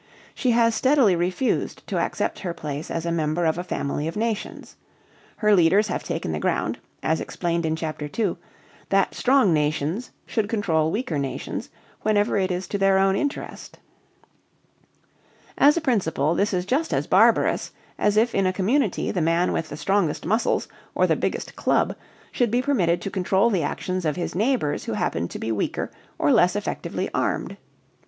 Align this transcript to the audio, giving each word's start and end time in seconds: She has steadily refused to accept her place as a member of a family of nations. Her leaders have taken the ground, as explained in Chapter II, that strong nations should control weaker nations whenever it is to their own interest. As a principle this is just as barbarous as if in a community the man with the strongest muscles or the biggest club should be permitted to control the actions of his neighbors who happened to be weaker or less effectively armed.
She 0.33 0.49
has 0.49 0.73
steadily 0.73 1.15
refused 1.15 1.85
to 1.85 1.99
accept 1.99 2.39
her 2.39 2.55
place 2.55 2.89
as 2.89 3.05
a 3.05 3.11
member 3.11 3.45
of 3.45 3.59
a 3.59 3.63
family 3.63 4.07
of 4.07 4.15
nations. 4.17 4.75
Her 5.35 5.55
leaders 5.55 5.89
have 5.89 6.03
taken 6.03 6.31
the 6.31 6.39
ground, 6.39 6.79
as 7.03 7.21
explained 7.21 7.67
in 7.67 7.75
Chapter 7.75 8.05
II, 8.17 8.37
that 8.89 9.13
strong 9.13 9.53
nations 9.53 10.09
should 10.25 10.49
control 10.49 10.89
weaker 10.89 11.19
nations 11.19 11.69
whenever 12.01 12.35
it 12.35 12.49
is 12.51 12.67
to 12.69 12.79
their 12.79 12.97
own 12.97 13.15
interest. 13.15 13.77
As 15.55 15.77
a 15.77 15.81
principle 15.81 16.33
this 16.33 16.51
is 16.51 16.65
just 16.65 16.95
as 16.95 17.05
barbarous 17.05 17.69
as 17.99 18.17
if 18.17 18.33
in 18.33 18.47
a 18.47 18.51
community 18.53 19.11
the 19.11 19.21
man 19.21 19.53
with 19.53 19.69
the 19.69 19.77
strongest 19.77 20.25
muscles 20.25 20.67
or 20.95 21.05
the 21.05 21.15
biggest 21.15 21.55
club 21.55 21.95
should 22.31 22.49
be 22.49 22.63
permitted 22.63 23.03
to 23.03 23.11
control 23.11 23.51
the 23.51 23.61
actions 23.61 24.03
of 24.05 24.15
his 24.15 24.33
neighbors 24.33 24.85
who 24.85 24.93
happened 24.93 25.29
to 25.29 25.37
be 25.37 25.51
weaker 25.51 25.91
or 26.17 26.33
less 26.33 26.55
effectively 26.55 27.07
armed. 27.13 27.55